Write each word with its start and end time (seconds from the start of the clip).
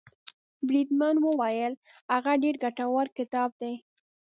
بریدمن 0.67 1.15
وویل 1.21 1.73
هغه 2.11 2.33
ډېر 2.43 2.55
ګټور 2.63 3.05
کتاب 3.17 3.49
دی. 3.61 3.73